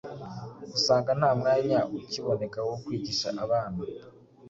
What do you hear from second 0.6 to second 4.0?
Usanga nta mwanya ukiboneka wo kwigisha abana,